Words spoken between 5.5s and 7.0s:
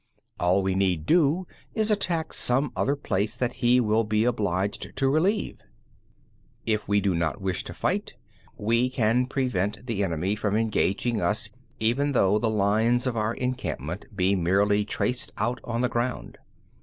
12. If we